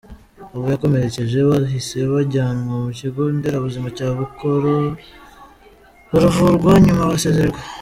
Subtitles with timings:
[0.53, 4.73] Abo yakomerekeje bahise bajyanwa ku Kigo Nderabuzima cya Bukora,
[6.11, 7.59] baravurwa nyuma barasezererwa.